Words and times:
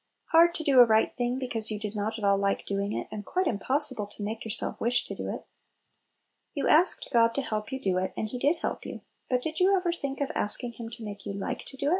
hard 0.31 0.53
to 0.55 0.63
do 0.63 0.79
a 0.79 0.85
right 0.85 1.15
thing, 1.15 1.37
be 1.37 1.47
cause 1.47 1.69
you 1.69 1.79
did 1.79 1.95
not 1.95 2.17
at 2.17 2.23
all 2.25 2.35
like 2.37 2.65
doing 2.65 2.91
it, 2.91 3.07
and 3.11 3.23
quite 3.23 3.45
impossible 3.45 4.07
to 4.07 4.23
make 4.23 4.43
yourself 4.43 4.81
wish 4.81 5.05
to 5.05 5.13
do 5.13 5.27
it? 5.29 5.45
You 6.55 6.67
asked 6.67 7.09
God 7.13 7.35
to 7.35 7.43
help 7.43 7.71
you 7.71 7.77
to 7.79 7.89
do 7.91 7.97
it, 7.99 8.11
and 8.17 8.27
He 8.27 8.39
did 8.39 8.55
help 8.63 8.83
you; 8.83 9.01
but 9.29 9.43
did 9.43 9.59
you 9.59 9.77
ever 9.77 9.91
think 9.93 10.19
of 10.19 10.31
asking 10.33 10.73
Him 10.73 10.89
to 10.89 11.03
make 11.05 11.27
you 11.27 11.33
like 11.33 11.65
to 11.67 11.77
do 11.77 11.85
it? 11.89 11.89